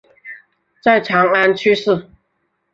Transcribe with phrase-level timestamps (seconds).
[0.81, 2.09] 在长安去世。